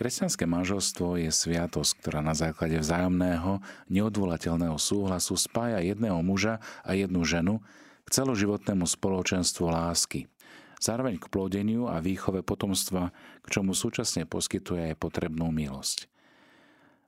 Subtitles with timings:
[0.00, 3.60] Kresťanské manželstvo je sviatosť, ktorá na základe vzájomného,
[3.92, 7.60] neodvolateľného súhlasu spája jedného muža a jednu ženu
[8.08, 10.24] k celoživotnému spoločenstvu lásky.
[10.80, 13.12] Zároveň k plodeniu a výchove potomstva,
[13.44, 16.08] k čomu súčasne poskytuje aj potrebnú milosť.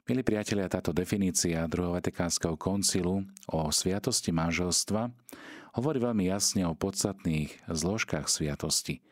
[0.04, 5.08] Milí priatelia, táto definícia druhého Vatikánskeho koncilu o sviatosti manželstva
[5.80, 9.00] hovorí veľmi jasne o podstatných zložkách sviatosti–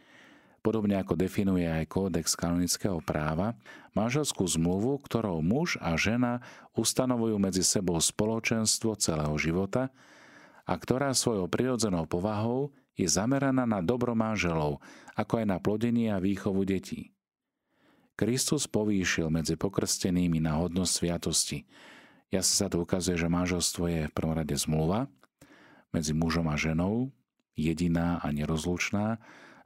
[0.61, 3.57] Podobne ako definuje aj kódex kanonického práva,
[3.97, 6.45] manželskú zmluvu, ktorou muž a žena
[6.77, 9.89] ustanovujú medzi sebou spoločenstvo celého života
[10.69, 14.85] a ktorá svojou prirodzenou povahou je zameraná na dobro manželov,
[15.17, 17.17] ako aj na plodenie a výchovu detí.
[18.21, 21.65] Kristus povýšil medzi pokrstenými na hodnosť sviatosti.
[22.29, 25.09] Ja sa tu ukazuje, že manželstvo je v prvom rade zmluva
[25.89, 27.09] medzi mužom a ženou,
[27.57, 29.19] jediná a nerozlučná,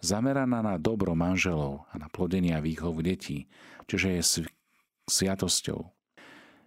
[0.04, 3.48] zameraná na dobro manželov a na plodenie a výchovu detí,
[3.88, 4.22] čiže je
[5.08, 5.88] sviatosťou.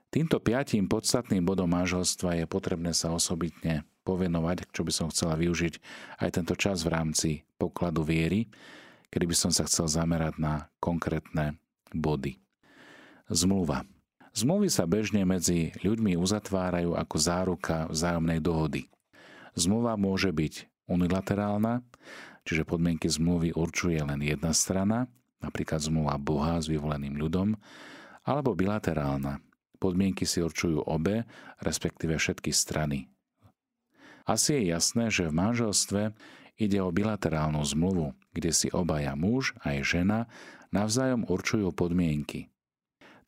[0.10, 5.78] Týmto piatým podstatným bodom manželstva je potrebné sa osobitne povenovať, čo by som chcela využiť
[6.24, 7.30] aj tento čas v rámci
[7.60, 8.48] pokladu viery,
[9.12, 11.60] kedy by som sa chcel zamerať na konkrétne
[11.92, 12.40] body.
[13.28, 13.84] Zmluva.
[14.32, 18.88] Zmluvy sa bežne medzi ľuďmi uzatvárajú ako záruka vzájomnej dohody.
[19.58, 21.84] Zmluva môže byť unilaterálna,
[22.48, 25.12] čiže podmienky zmluvy určuje len jedna strana,
[25.44, 27.60] napríklad zmluva Boha s vyvoleným ľudom,
[28.24, 29.44] alebo bilaterálna.
[29.78, 31.28] Podmienky si určujú obe,
[31.60, 33.12] respektíve všetky strany.
[34.24, 36.02] Asi je jasné, že v manželstve
[36.58, 40.20] ide o bilaterálnu zmluvu, kde si obaja muž aj žena
[40.74, 42.52] navzájom určujú podmienky.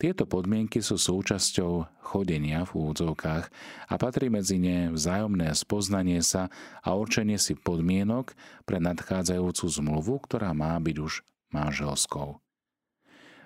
[0.00, 3.44] Tieto podmienky sú súčasťou chodenia v úvodzovkách
[3.84, 6.48] a patrí medzi ne vzájomné spoznanie sa
[6.80, 8.32] a určenie si podmienok
[8.64, 11.20] pre nadchádzajúcu zmluvu, ktorá má byť už
[11.52, 12.40] manželskou.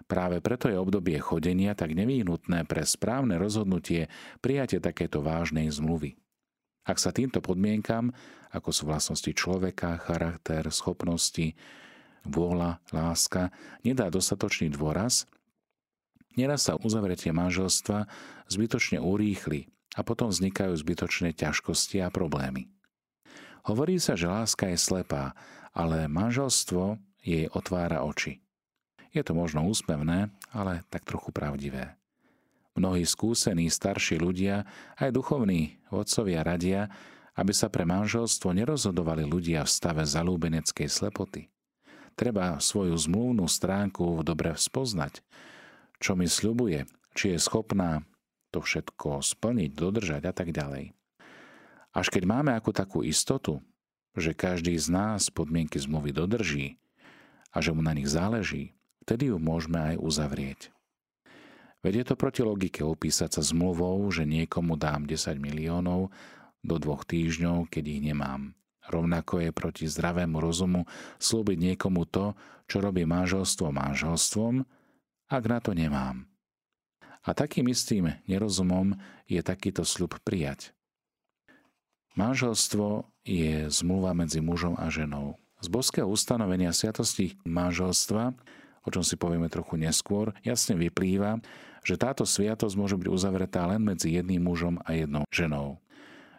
[0.07, 4.07] Práve preto je obdobie chodenia tak nevyhnutné pre správne rozhodnutie
[4.39, 6.15] prijatie takéto vážnej zmluvy.
[6.87, 8.15] Ak sa týmto podmienkam,
[8.55, 11.59] ako sú vlastnosti človeka, charakter, schopnosti,
[12.23, 13.51] vôľa, láska,
[13.83, 15.27] nedá dostatočný dôraz,
[16.35, 18.11] Neraz sa uzavretie manželstva
[18.51, 22.67] zbytočne urýchli a potom vznikajú zbytočné ťažkosti a problémy.
[23.65, 25.33] Hovorí sa, že láska je slepá,
[25.73, 28.45] ale manželstvo jej otvára oči.
[29.15, 31.95] Je to možno úsmevné, ale tak trochu pravdivé.
[32.75, 34.67] Mnohí skúsení starší ľudia,
[34.99, 36.91] aj duchovní vodcovia radia,
[37.39, 41.47] aby sa pre manželstvo nerozhodovali ľudia v stave zalúbeneckej slepoty.
[42.19, 45.23] Treba svoju zmluvnú stránku dobre spoznať,
[45.99, 48.03] čo mi sľubuje, či je schopná
[48.55, 50.95] to všetko splniť, dodržať a tak ďalej.
[51.95, 53.63] Až keď máme ako takú istotu,
[54.15, 56.79] že každý z nás podmienky zmluvy dodrží
[57.51, 60.61] a že mu na nich záleží, vtedy ju môžeme aj uzavrieť.
[61.85, 66.09] Veď to proti logike opísať sa zmluvou, že niekomu dám 10 miliónov
[66.65, 68.57] do dvoch týždňov, keď ich nemám.
[68.89, 70.89] Rovnako je proti zdravému rozumu
[71.21, 72.33] slúbiť niekomu to,
[72.65, 74.65] čo robí manželstvo manželstvom,
[75.29, 76.29] ak na to nemám.
[77.25, 80.77] A takým istým nerozumom je takýto sľub prijať.
[82.15, 85.41] Manželstvo je zmluva medzi mužom a ženou.
[85.65, 88.37] Z boského ustanovenia sviatosti manželstva,
[88.85, 91.41] o čom si povieme trochu neskôr, jasne vyplýva,
[91.81, 95.81] že táto sviatosť môže byť uzavretá len medzi jedným mužom a jednou ženou.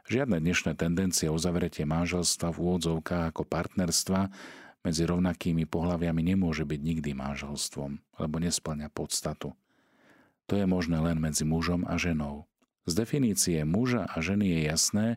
[0.06, 4.30] Žiadne dnešné tendencie uzavretie manželstva v úvodzovkách ako partnerstva
[4.86, 9.58] medzi rovnakými pohľaviami nemôže byť nikdy manželstvom, lebo nesplňa podstatu.
[10.46, 12.46] To je možné len medzi mužom a ženou.
[12.86, 15.08] Z definície muža a ženy je jasné,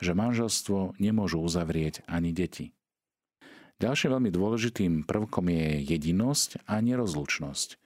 [0.00, 2.72] že manželstvo nemôžu uzavrieť ani deti.
[3.80, 7.76] Ďalším veľmi dôležitým prvkom je jedinosť a nerozlučnosť.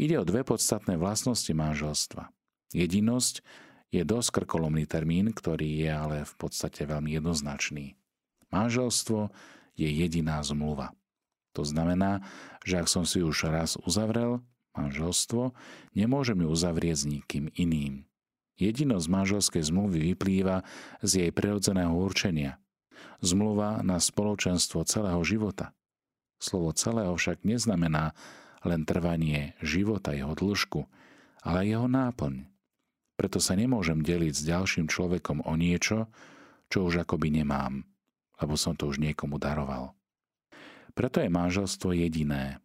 [0.00, 2.32] Ide o dve podstatné vlastnosti manželstva.
[2.72, 3.44] Jedinosť
[3.92, 8.00] je dosť krkolomný termín, ktorý je ale v podstate veľmi jednoznačný.
[8.48, 9.28] Manželstvo
[9.80, 10.92] je jediná zmluva.
[11.56, 12.20] To znamená,
[12.62, 14.44] že ak som si už raz uzavrel
[14.76, 15.56] manželstvo,
[15.96, 18.06] nemôžem ju uzavrieť s nikým iným.
[18.60, 20.62] Jedinosť manželskej zmluvy vyplýva
[21.00, 22.60] z jej prirodzeného určenia.
[23.24, 25.72] Zmluva na spoločenstvo celého života.
[26.36, 28.12] Slovo celého však neznamená
[28.60, 30.84] len trvanie života, jeho dĺžku,
[31.40, 32.44] ale jeho náplň.
[33.16, 36.08] Preto sa nemôžem deliť s ďalším človekom o niečo,
[36.68, 37.89] čo už akoby nemám
[38.40, 39.92] lebo som to už niekomu daroval.
[40.96, 42.58] Preto je manželstvo jediné,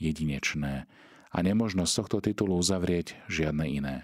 [0.00, 0.90] jedinečné
[1.30, 3.96] a nemožno z tohto titulu uzavrieť žiadne iné.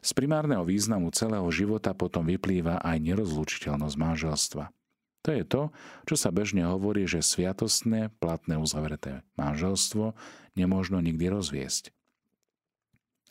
[0.00, 4.64] Z primárneho významu celého života potom vyplýva aj nerozlučiteľnosť manželstva.
[5.20, 5.62] To je to,
[6.08, 10.16] čo sa bežne hovorí, že sviatostné, platné uzavreté manželstvo
[10.56, 11.92] nemôžno nikdy rozviesť.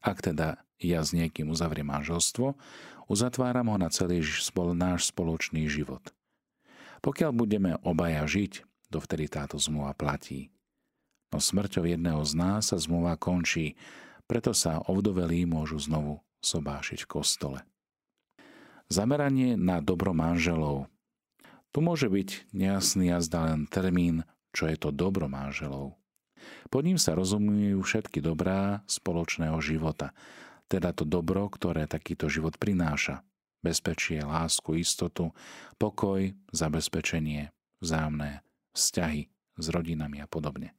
[0.06, 2.54] Ak teda ja s niekým uzavriem manželstvo,
[3.10, 4.22] uzatváram ho na celý
[4.78, 6.14] náš spoločný život.
[7.00, 10.52] Pokiaľ budeme obaja žiť, dovtedy táto zmluva platí.
[11.30, 13.78] No smrťou jedného z nás sa zmluva končí,
[14.26, 17.60] preto sa ovdovelí môžu znovu sobášiť v kostole.
[18.90, 20.90] Zameranie na dobro manželov.
[21.70, 25.94] Tu môže byť nejasný a len termín, čo je to dobro manželov.
[26.74, 30.16] Pod ním sa rozumujú všetky dobrá spoločného života,
[30.66, 33.22] teda to dobro, ktoré takýto život prináša.
[33.60, 35.36] Bezpečie, lásku, istotu,
[35.76, 37.52] pokoj, zabezpečenie,
[37.84, 38.40] vzájomné
[38.72, 39.28] vzťahy
[39.60, 40.72] s rodinami a podobne.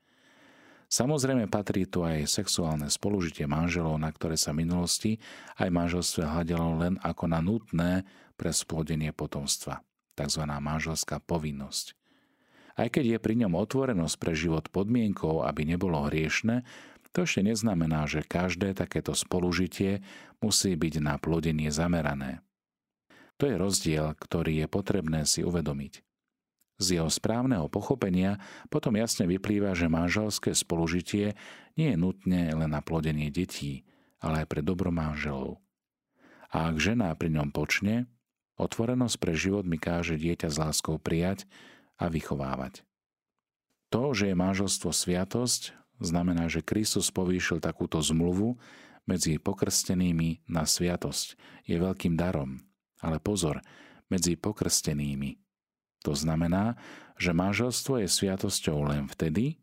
[0.90, 5.22] Samozrejme patrí tu aj sexuálne spolužitie manželov, na ktoré sa v minulosti
[5.60, 8.02] aj manželstve hľadelo len ako na nutné
[8.34, 9.86] pre splodenie potomstva,
[10.18, 10.42] tzv.
[10.42, 11.94] manželská povinnosť.
[12.74, 16.66] Aj keď je pri ňom otvorenosť pre život podmienkou, aby nebolo hriešne,
[17.14, 20.02] to ešte neznamená, že každé takéto spolužitie
[20.42, 22.42] musí byť na plodenie zamerané.
[23.40, 26.04] To je rozdiel, ktorý je potrebné si uvedomiť.
[26.80, 31.36] Z jeho správneho pochopenia potom jasne vyplýva, že manželské spolužitie
[31.76, 33.84] nie je nutne len na plodenie detí,
[34.20, 35.60] ale aj pre dobro manželov.
[36.52, 38.08] A ak žena pri ňom počne,
[38.60, 41.48] otvorenosť pre život mi káže dieťa s láskou prijať
[41.96, 42.84] a vychovávať.
[43.92, 48.56] To, že je manželstvo sviatosť, znamená, že Kristus povýšil takúto zmluvu
[49.04, 51.36] medzi pokrstenými na sviatosť.
[51.68, 52.69] Je veľkým darom.
[53.00, 53.64] Ale pozor,
[54.08, 55.40] medzi pokrstenými
[56.00, 56.80] to znamená,
[57.20, 59.60] že manželstvo je sviatosťou len vtedy,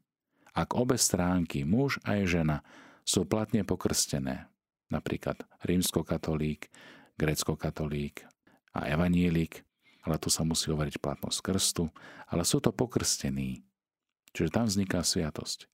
[0.53, 2.57] ak obe stránky, muž aj žena,
[3.01, 4.49] sú platne pokrstené.
[4.93, 6.69] Napríklad rímskokatolík,
[7.17, 8.25] grecko-katolík
[8.73, 9.65] a evanielik,
[10.05, 11.89] ale tu sa musí overiť platnosť krstu,
[12.29, 13.65] ale sú to pokrstení.
[14.31, 15.65] Čiže tam vzniká sviatosť.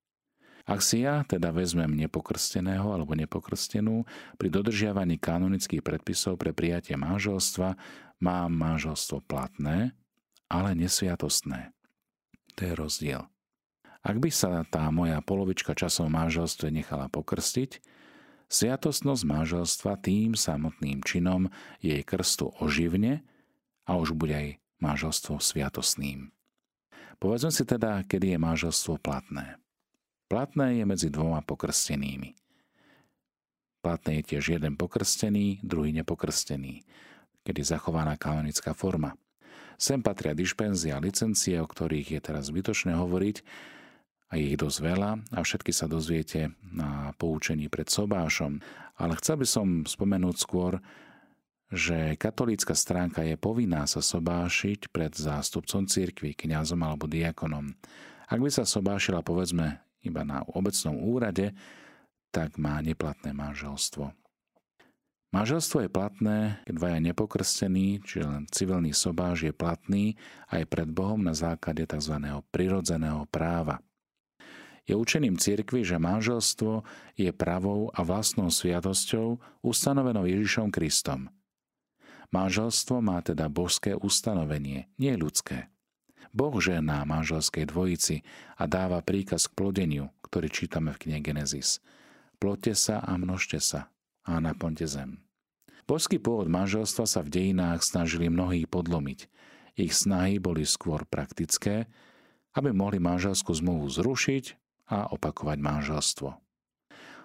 [0.64, 4.08] Ak si ja teda vezmem nepokrsteného alebo nepokrstenú,
[4.40, 7.76] pri dodržiavaní kanonických predpisov pre prijatie manželstva
[8.24, 9.92] mám manželstvo platné,
[10.48, 11.76] ale nesviatostné.
[12.56, 13.22] To je rozdiel.
[14.04, 17.84] Ak by sa tá moja polovička časov manželstve nechala pokrstiť,
[18.52, 21.52] sviatostnosť manželstva tým samotným činom
[21.84, 23.24] jej krstu oživne
[23.84, 24.50] a už bude aj
[24.80, 26.32] manželstvo sviatostným.
[27.20, 29.63] Povedzme si teda, kedy je manželstvo platné.
[30.34, 32.34] Platné je medzi dvoma pokrstenými.
[33.86, 36.82] Platné je tiež jeden pokrstený, druhý nepokrstený,
[37.46, 39.14] kedy zachovaná kanonická forma.
[39.78, 43.46] Sem patria dišpenzie a licencie, o ktorých je teraz zbytočné hovoriť,
[44.34, 48.58] a ich dosť veľa a všetky sa dozviete na poučení pred sobášom.
[48.98, 50.82] Ale chcel by som spomenúť skôr,
[51.70, 57.78] že katolícka stránka je povinná sa sobášiť pred zástupcom cirkvi, kňazom alebo diakonom.
[58.26, 61.56] Ak by sa sobášila povedzme iba na obecnom úrade,
[62.30, 64.12] tak má neplatné manželstvo.
[65.34, 70.14] Manželstvo je platné, keď dvaja nepokrstení, čiže len civilný sobáš je platný
[70.54, 72.22] aj pred Bohom na základe tzv.
[72.54, 73.82] prirodzeného práva.
[74.86, 76.86] Je učením cirkvi, že manželstvo
[77.18, 81.34] je pravou a vlastnou sviatosťou ustanovenou Ježišom Kristom.
[82.30, 85.74] Manželstvo má teda božské ustanovenie, nie ľudské.
[86.34, 88.26] Boh žená manželskej dvojici
[88.58, 91.78] a dáva príkaz k plodeniu, ktorý čítame v knihe Genesis.
[92.42, 93.94] Plote sa a množte sa,
[94.26, 95.22] a naplňte zem.
[95.86, 99.30] Božský pôvod manželstva sa v dejinách snažili mnohí podlomiť.
[99.78, 101.86] Ich snahy boli skôr praktické,
[102.58, 104.46] aby mohli manželskú zmluvu zrušiť
[104.90, 106.30] a opakovať manželstvo.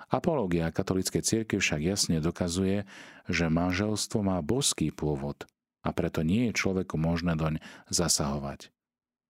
[0.09, 2.88] Apológia katolíckej cirkvi však jasne dokazuje,
[3.29, 5.45] že manželstvo má božský pôvod
[5.85, 7.61] a preto nie je človeku možné doň
[7.93, 8.73] zasahovať.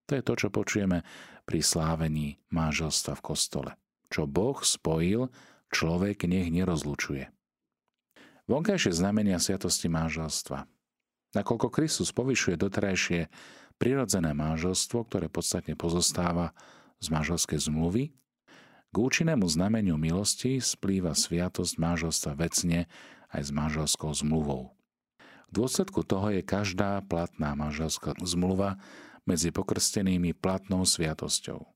[0.08, 1.04] To je to, čo počujeme
[1.44, 3.70] pri slávení manželstva v kostole.
[4.08, 5.28] Čo Boh spojil,
[5.68, 7.28] človek nech nerozlučuje.
[8.48, 10.64] Vonkajšie znamenia sviatosti manželstva.
[11.36, 13.28] Nakoľko Kristus povyšuje doterajšie
[13.76, 16.56] prirodzené manželstvo, ktoré podstatne pozostáva
[17.04, 18.16] z manželskej zmluvy,
[18.88, 22.88] k účinnému znameniu milosti splýva sviatosť manželstva vecne
[23.28, 24.72] aj s manželskou zmluvou.
[25.48, 28.80] V dôsledku toho je každá platná manželská zmluva
[29.28, 31.68] medzi pokrstenými platnou sviatosťou.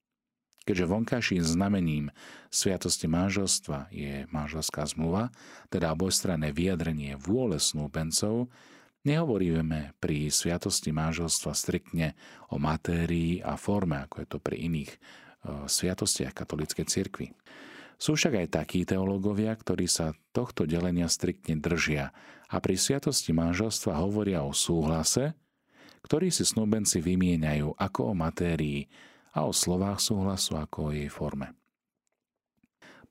[0.63, 2.05] Keďže vonkajším znamením
[2.49, 5.35] sviatosti manželstva je manželská zmluva,
[5.69, 8.47] teda obojstranné vyjadrenie vôle snúbencov,
[9.03, 12.15] nehovoríme pri sviatosti manželstva striktne
[12.47, 14.99] o matérii a forme, ako je to pri iných e,
[15.67, 17.35] sviatostiach katolíckej cirkvi.
[17.99, 22.15] Sú však aj takí teológovia, ktorí sa tohto delenia striktne držia
[22.47, 25.35] a pri sviatosti manželstva hovoria o súhlase,
[26.07, 28.87] ktorý si snúbenci vymieňajú ako o matérii
[29.33, 31.57] a o slovách súhlasu ako o jej forme.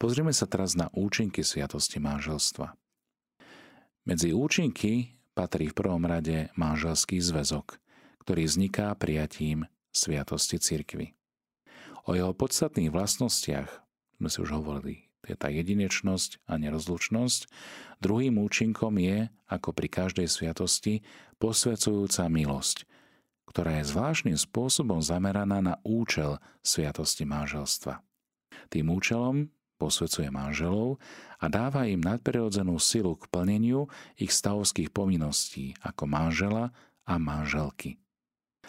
[0.01, 2.73] Pozrieme sa teraz na účinky sviatosti manželstva.
[4.01, 7.77] Medzi účinky patrí v prvom rade manželský zväzok,
[8.25, 11.13] ktorý vzniká prijatím sviatosti cirkvy.
[12.09, 13.69] O jeho podstatných vlastnostiach
[14.17, 15.10] sme si už hovorili.
[15.21, 17.45] Je tá jedinečnosť a nerozlučnosť.
[18.01, 21.05] Druhým účinkom je, ako pri každej sviatosti,
[21.37, 22.89] posvedzujúca milosť,
[23.45, 28.01] ktorá je zvláštnym spôsobom zameraná na účel sviatosti manželstva.
[28.73, 29.51] Tým účelom
[29.81, 31.01] posvedcuje manželov
[31.41, 36.69] a dáva im nadprirodzenú silu k plneniu ich stavovských povinností ako manžela
[37.09, 37.97] a manželky.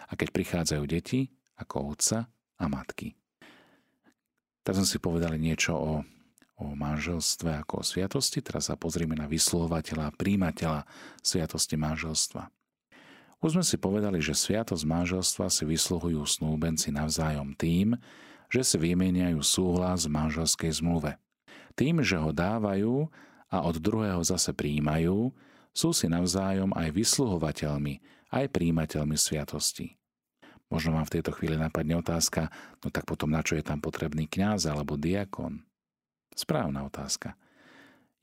[0.09, 1.29] A keď prichádzajú deti,
[1.61, 3.13] ako otca a matky.
[4.65, 5.93] Tak sme si povedali niečo o,
[6.63, 10.87] o manželstve ako o sviatosti, teraz sa pozrieme na vyslovovateľa príjimateľa
[11.19, 12.47] sviatosti manželstva.
[13.43, 17.99] Už sme si povedali, že sviatosť manželstva si vysluhujú snúbenci navzájom tým,
[18.47, 21.19] že si vymeniajú súhlas v manželskej zmluve.
[21.75, 23.11] Tým, že ho dávajú
[23.51, 25.35] a od druhého zase príjmajú,
[25.75, 27.99] sú si navzájom aj vysluhovateľmi,
[28.31, 29.99] aj príjimateľmi sviatosti.
[30.71, 32.49] Možno vám v tejto chvíli napadne otázka,
[32.81, 35.65] no tak potom na čo je tam potrebný kňaz alebo diakon?
[36.33, 37.37] Správna otázka.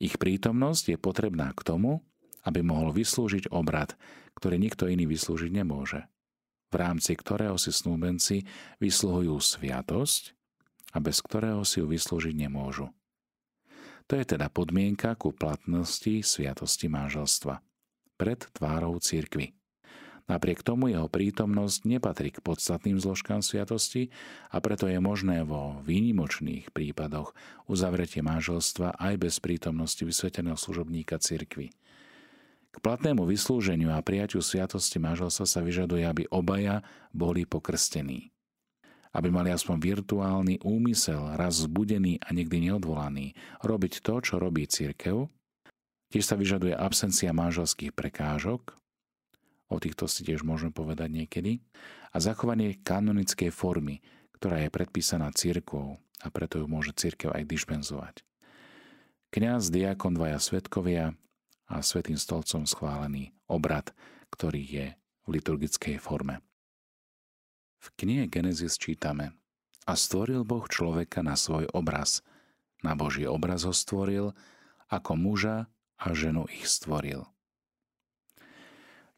[0.00, 2.00] Ich prítomnosť je potrebná k tomu,
[2.44, 3.94] aby mohol vyslúžiť obrad,
[4.38, 6.08] ktorý nikto iný vyslúžiť nemôže
[6.70, 8.46] v rámci ktorého si snúbenci
[8.78, 10.22] vysluhujú sviatosť
[10.94, 12.88] a bez ktorého si ju vyslúžiť nemôžu.
[14.06, 17.62] To je teda podmienka ku platnosti sviatosti manželstva
[18.18, 19.54] pred tvárou církvy.
[20.30, 24.14] Napriek tomu jeho prítomnosť nepatrí k podstatným zložkám sviatosti
[24.54, 27.34] a preto je možné vo výnimočných prípadoch
[27.66, 31.74] uzavretie manželstva aj bez prítomnosti vysveteného služobníka cirkvy.
[32.70, 38.30] K platnému vyslúženiu a prijaťu sviatosti manželstva sa vyžaduje, aby obaja boli pokrstení.
[39.10, 43.34] Aby mali aspoň virtuálny úmysel, raz zbudený a nikdy neodvolaný,
[43.66, 45.26] robiť to, čo robí církev.
[46.14, 48.78] Tiež sa vyžaduje absencia manželských prekážok,
[49.70, 51.62] o týchto si tiež môžeme povedať niekedy,
[52.10, 54.02] a zachovanie kanonickej formy,
[54.36, 58.14] ktorá je predpísaná církvou a preto ju môže církev aj dispenzovať.
[59.30, 61.14] Kňaz, diakon, dvaja svetkovia,
[61.70, 63.94] a Svetým stolcom schválený obrad,
[64.34, 64.86] ktorý je
[65.24, 66.42] v liturgickej forme.
[67.78, 69.32] V knihe Genesis čítame
[69.86, 72.26] A stvoril Boh človeka na svoj obraz.
[72.82, 74.34] Na Boží obraz ho stvoril,
[74.90, 77.24] ako muža a ženu ich stvoril.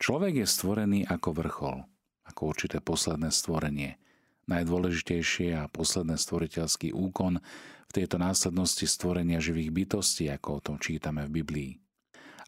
[0.02, 1.78] Človek je stvorený ako vrchol,
[2.26, 4.02] ako určité posledné stvorenie.
[4.50, 7.38] Najdôležitejšie a posledné stvoriteľský úkon
[7.86, 11.72] v tejto následnosti stvorenia živých bytostí, ako o tom čítame v Biblii.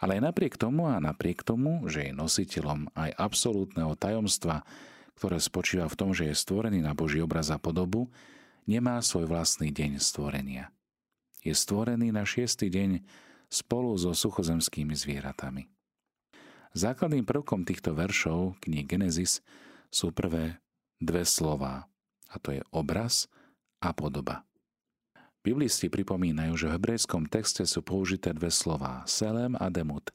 [0.03, 4.67] Ale aj napriek tomu a napriek tomu, že je nositeľom aj absolútneho tajomstva,
[5.15, 8.11] ktoré spočíva v tom, že je stvorený na Boží obraz a podobu,
[8.67, 10.75] nemá svoj vlastný deň stvorenia.
[11.47, 13.07] Je stvorený na šiestý deň
[13.47, 15.74] spolu so suchozemskými zvieratami.
[16.75, 19.39] Základným prvkom týchto veršov knihy Genesis
[19.95, 20.59] sú prvé
[20.99, 21.87] dve slová,
[22.27, 23.31] a to je obraz
[23.79, 24.43] a podoba.
[25.47, 30.11] Biblisti pripomínajú, že v hebrejskom texte sú použité dve slová selem a demut,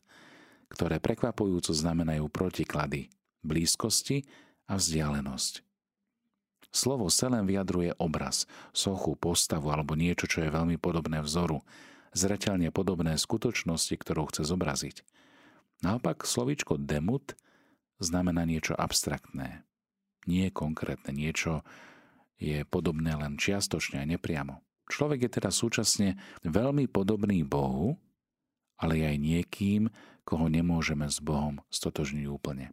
[0.68, 3.08] ktoré prekvapujúco znamenajú protiklady
[3.40, 4.28] blízkosti
[4.68, 5.64] a vzdialenosť.
[6.76, 11.64] Slovo selem vyjadruje obraz, sochu, postavu alebo niečo, čo je veľmi podobné vzoru,
[12.12, 15.08] zreteľne podobné skutočnosti, ktorú chce zobraziť.
[15.80, 17.40] Naopak slovíčko demut
[18.04, 19.64] znamená niečo abstraktné,
[20.28, 21.64] nie konkrétne, niečo
[22.40, 24.64] je podobné len čiastočne a nepriamo.
[24.90, 28.00] Človek je teda súčasne veľmi podobný Bohu,
[28.80, 29.92] ale aj niekým,
[30.24, 32.72] koho nemôžeme s Bohom stotožniť úplne.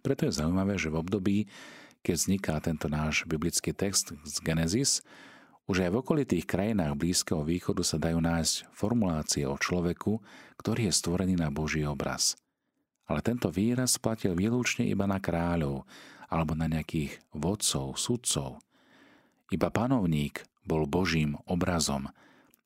[0.00, 1.38] Preto je zaujímavé, že v období,
[2.00, 5.04] keď vzniká tento náš biblický text z Genesis,
[5.66, 10.22] už aj v okolitých krajinách Blízkeho východu sa dajú nájsť formulácie o človeku,
[10.62, 12.38] ktorý je stvorený na Boží obraz.
[13.06, 15.86] Ale tento výraz platil výlučne iba na kráľov
[16.26, 18.58] alebo na nejakých vodcov, sudcov.
[19.50, 22.10] Iba panovník bol Božím obrazom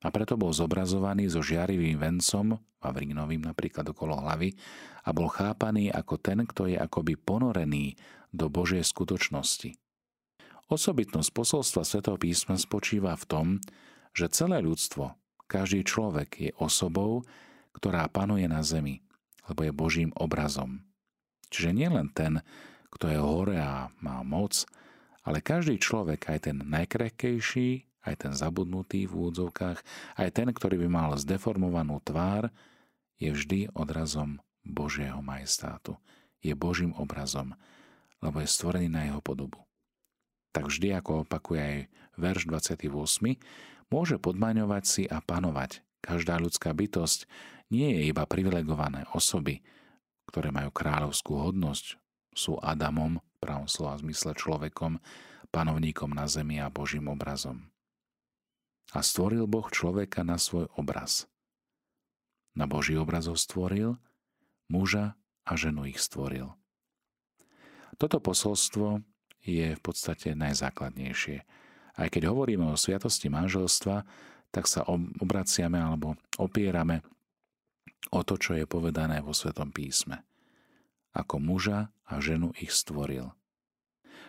[0.01, 4.57] a preto bol zobrazovaný so žiarivým vencom, Vavrínovým napríklad okolo hlavy,
[5.05, 7.93] a bol chápaný ako ten, kto je akoby ponorený
[8.33, 9.77] do Božej skutočnosti.
[10.71, 13.47] Osobitnosť posolstva Svetého písma spočíva v tom,
[14.15, 15.19] že celé ľudstvo,
[15.51, 17.27] každý človek je osobou,
[17.75, 19.03] ktorá panuje na zemi,
[19.51, 20.87] lebo je Božím obrazom.
[21.51, 22.39] Čiže nie len ten,
[22.87, 24.63] kto je hore a má moc,
[25.27, 29.83] ale každý človek, aj ten najkrehkejší, aj ten zabudnutý v úvodzovkách,
[30.23, 32.47] aj ten, ktorý by mal zdeformovanú tvár,
[33.19, 35.99] je vždy odrazom Božieho majestátu.
[36.39, 37.59] je Božím obrazom,
[38.23, 39.67] lebo je stvorený na jeho podobu.
[40.51, 41.77] Tak vždy, ako opakuje aj
[42.19, 43.39] verš 28,
[43.87, 45.83] môže podmaňovať si a panovať.
[46.01, 47.29] Každá ľudská bytosť
[47.71, 49.63] nie je iba privilegované osoby,
[50.27, 51.99] ktoré majú kráľovskú hodnosť,
[52.31, 54.99] sú Adamom, pravom slova zmysle človekom,
[55.51, 57.67] panovníkom na zemi a Božím obrazom.
[58.95, 61.27] A stvoril Boh človeka na svoj obraz.
[62.55, 63.95] Na Boží obraz ho stvoril,
[64.67, 65.15] muža
[65.47, 66.51] a ženu ich stvoril.
[67.95, 69.03] Toto posolstvo
[69.41, 71.37] je v podstate najzákladnejšie.
[71.97, 74.05] Aj keď hovoríme o sviatosti manželstva,
[74.51, 74.85] tak sa
[75.19, 77.01] obraciame alebo opierame
[78.11, 80.23] o to, čo je povedané vo Svetom písme.
[81.11, 83.31] Ako muža a ženu ich stvoril.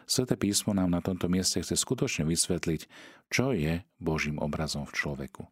[0.07, 2.91] Sveté písmo nám na tomto mieste chce skutočne vysvetliť,
[3.31, 5.47] čo je Božím obrazom v človeku.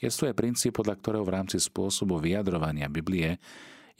[0.00, 3.36] Je to je princíp, podľa ktorého v rámci spôsobu vyjadrovania Biblie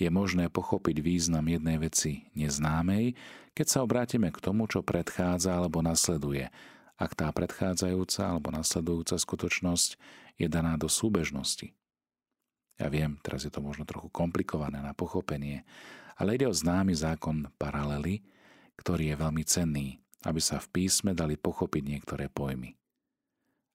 [0.00, 3.12] je možné pochopiť význam jednej veci neznámej,
[3.52, 6.48] keď sa obrátime k tomu, čo predchádza alebo nasleduje,
[6.96, 10.00] ak tá predchádzajúca alebo nasledujúca skutočnosť
[10.40, 11.76] je daná do súbežnosti.
[12.80, 15.68] Ja viem, teraz je to možno trochu komplikované na pochopenie,
[16.16, 18.24] ale ide o známy zákon paralely,
[18.80, 22.72] ktorý je veľmi cenný, aby sa v písme dali pochopiť niektoré pojmy.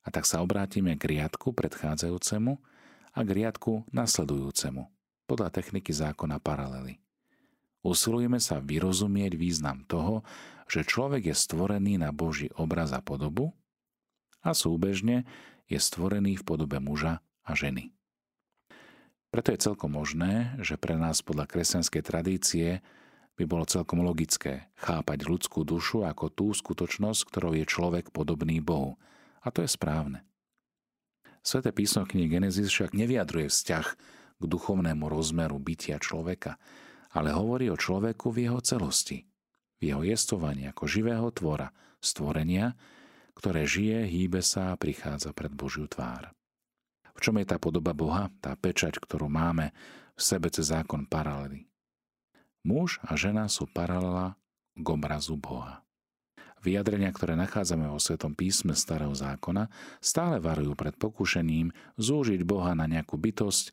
[0.05, 2.58] A tak sa obrátime k riadku predchádzajúcemu
[3.13, 4.95] a k riadku nasledujúcemu
[5.25, 7.01] podľa techniky zákona paralely.
[7.86, 10.25] Usilujeme sa vyrozumieť význam toho,
[10.65, 13.53] že človek je stvorený na Boží obraz a podobu
[14.41, 15.25] a súbežne
[15.70, 17.94] je stvorený v podobe muža a ženy.
[19.29, 22.67] Preto je celkom možné, že pre nás podľa kresťanskej tradície
[23.36, 28.96] by bolo celkom logické chápať ľudskú dušu ako tú skutočnosť, ktorou je človek podobný Bohu.
[29.44, 30.24] A to je správne.
[31.46, 33.88] Sveté písmo knihy Genesis však nevyjadruje vzťah
[34.39, 36.60] k duchovnému rozmeru bytia človeka,
[37.15, 39.24] ale hovorí o človeku v jeho celosti,
[39.80, 41.72] v jeho jestovaní ako živého tvora,
[42.04, 42.75] stvorenia,
[43.36, 46.32] ktoré žije, hýbe sa a prichádza pred Božiu tvár.
[47.15, 49.72] V čom je tá podoba Boha, tá pečať, ktorú máme
[50.15, 51.67] v sebe cez zákon paralely?
[52.67, 54.36] Muž a žena sú paralela
[54.76, 55.86] k obrazu Boha.
[56.65, 59.69] Vyjadrenia, ktoré nachádzame vo Svetom písme Starého zákona,
[60.02, 61.69] stále varujú pred pokúšením
[62.02, 63.69] zúžiť Boha na nejakú bytosť,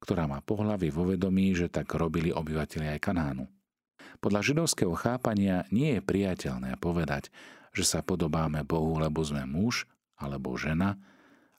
[0.00, 3.44] ktorá má pohlavy vo vedomí, že tak robili obyvateľi aj Kanánu.
[4.20, 7.32] Podľa židovského chápania nie je priateľné povedať,
[7.70, 9.86] že sa podobáme Bohu, lebo sme muž
[10.18, 11.00] alebo žena,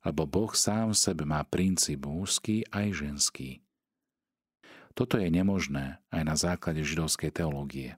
[0.01, 3.61] lebo Boh sám v sebe má princíp mužský aj ženský.
[4.91, 7.95] Toto je nemožné aj na základe židovskej teológie.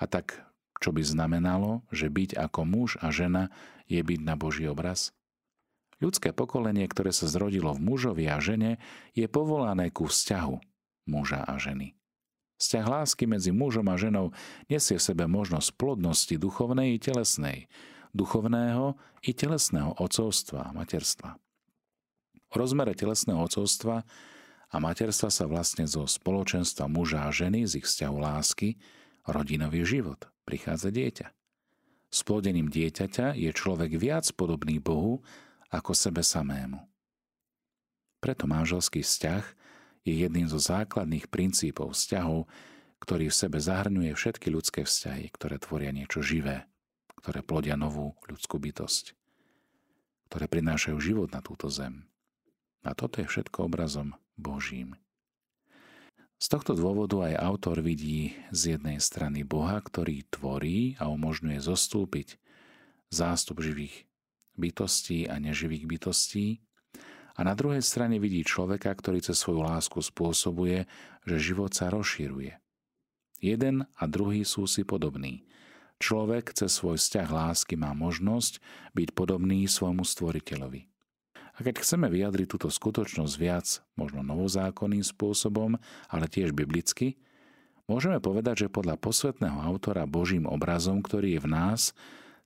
[0.00, 0.40] A tak,
[0.80, 3.52] čo by znamenalo, že byť ako muž a žena
[3.84, 5.12] je byť na Boží obraz?
[6.00, 8.80] Ľudské pokolenie, ktoré sa zrodilo v mužovi a žene,
[9.12, 10.56] je povolané ku vzťahu
[11.04, 11.92] muža a ženy.
[12.60, 14.32] Vzťah lásky medzi mužom a ženou
[14.68, 17.68] nesie v sebe možnosť plodnosti duchovnej i telesnej,
[18.12, 21.40] duchovného i telesného ocovstva a materstva.
[22.50, 24.04] O rozmere telesného ocovstva
[24.70, 28.76] a materstva sa vlastne zo spoločenstva muža a ženy z ich vzťahu lásky
[29.24, 31.26] rodinový život prichádza dieťa.
[32.10, 35.22] S plodením dieťaťa je človek viac podobný Bohu
[35.70, 36.82] ako sebe samému.
[38.20, 39.44] Preto manželský vzťah
[40.04, 42.50] je jedným zo základných princípov vzťahov,
[43.00, 46.68] ktorý v sebe zahrňuje všetky ľudské vzťahy, ktoré tvoria niečo živé,
[47.16, 49.16] ktoré plodia novú ľudskú bytosť,
[50.28, 52.04] ktoré prinášajú život na túto zem.
[52.84, 55.00] A toto je všetko obrazom Božím.
[56.40, 62.40] Z tohto dôvodu aj autor vidí z jednej strany Boha, ktorý tvorí a umožňuje zostúpiť
[63.12, 64.08] zástup živých
[64.60, 66.60] bytostí a neživých bytostí
[67.40, 70.84] a na druhej strane vidí človeka, ktorý cez svoju lásku spôsobuje,
[71.24, 72.60] že život sa rozširuje.
[73.40, 75.48] Jeden a druhý sú si podobní.
[76.00, 78.60] Človek cez svoj vzťah lásky má možnosť
[78.92, 80.84] byť podobný svojmu stvoriteľovi.
[81.56, 87.20] A keď chceme vyjadriť túto skutočnosť viac, možno novozákonným spôsobom, ale tiež biblicky,
[87.84, 91.80] môžeme povedať, že podľa posvetného autora Božím obrazom, ktorý je v nás,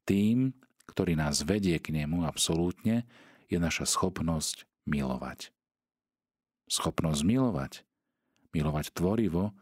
[0.07, 0.55] tým,
[0.89, 3.09] ktorý nás vedie k nemu absolútne,
[3.49, 5.53] je naša schopnosť milovať.
[6.69, 7.85] Schopnosť milovať,
[8.53, 9.53] milovať tvorivo,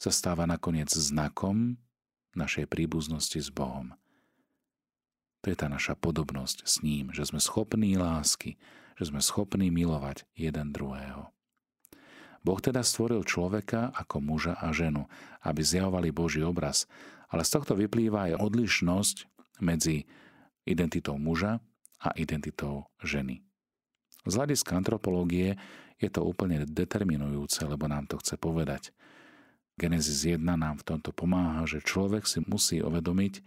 [0.00, 1.76] sa stáva nakoniec znakom
[2.32, 3.92] našej príbuznosti s Bohom.
[5.44, 8.60] To je tá naša podobnosť s ním, že sme schopní lásky,
[9.00, 11.32] že sme schopní milovať jeden druhého.
[12.40, 15.04] Boh teda stvoril človeka ako muža a ženu,
[15.44, 16.88] aby zjavovali Boží obraz,
[17.28, 19.16] ale z tohto vyplýva aj odlišnosť
[19.60, 20.08] medzi
[20.70, 21.58] identitou muža
[21.98, 23.42] a identitou ženy.
[24.24, 25.58] Z hľadiska antropológie
[26.00, 28.94] je to úplne determinujúce, lebo nám to chce povedať,
[29.80, 33.40] Genesis 1 nám v tomto pomáha, že človek si musí uvedomiť,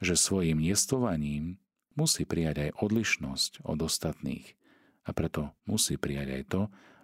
[0.00, 1.60] že svojim jestovaním
[1.92, 4.56] musí prijať aj odlišnosť od ostatných
[5.04, 6.62] a preto musí prijať aj to,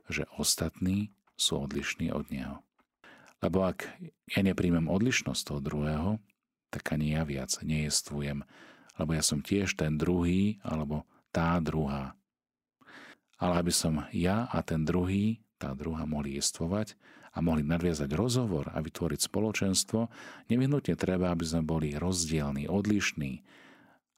[0.09, 2.65] že ostatní sú odlišní od neho.
[3.45, 3.85] Lebo ak
[4.33, 6.11] ja nepríjmem odlišnosť toho druhého,
[6.73, 8.49] tak ani ja viac nejestvujem,
[8.99, 12.15] lebo ja som tiež ten druhý alebo tá druhá.
[13.39, 16.95] Ale aby som ja a ten druhý, tá druhá mohli jestvovať
[17.35, 20.07] a mohli nadviazať rozhovor a vytvoriť spoločenstvo,
[20.47, 23.43] nevyhnutne treba, aby sme boli rozdielní, odlišní.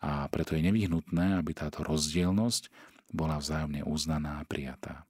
[0.05, 2.69] A preto je nevyhnutné, aby táto rozdielnosť
[3.17, 5.09] bola vzájomne uznaná a prijatá.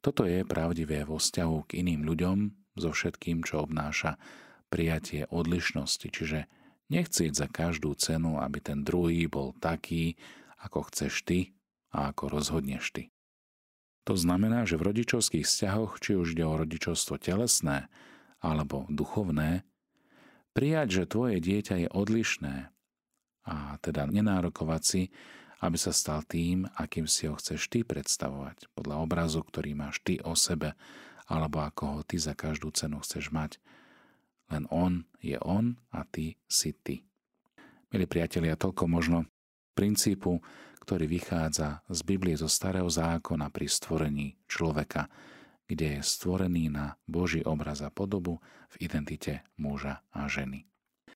[0.00, 2.36] Toto je pravdivé vo vzťahu k iným ľuďom
[2.78, 4.16] so všetkým, čo obnáša
[4.72, 6.48] prijatie odlišnosti, čiže
[6.88, 10.14] nechcieť za každú cenu, aby ten druhý bol taký,
[10.62, 11.38] ako chceš ty
[11.90, 13.02] a ako rozhodneš ty.
[14.06, 17.90] To znamená, že v rodičovských vzťahoch, či už ide o rodičovstvo telesné
[18.38, 19.66] alebo duchovné,
[20.54, 22.70] prijať, že tvoje dieťa je odlišné
[23.46, 25.02] a teda nenárokovať si,
[25.62, 30.20] aby sa stal tým, akým si ho chceš ty predstavovať, podľa obrazu, ktorý máš ty
[30.20, 30.76] o sebe,
[31.26, 33.58] alebo ako ho ty za každú cenu chceš mať.
[34.50, 37.02] Len on je on a ty si ty.
[37.90, 39.18] Milí priatelia, toľko možno
[39.74, 40.38] princípu,
[40.82, 45.10] ktorý vychádza z Biblie zo Starého zákona pri stvorení človeka,
[45.66, 48.38] kde je stvorený na Boží obraz a podobu
[48.70, 50.62] v identite muža a ženy.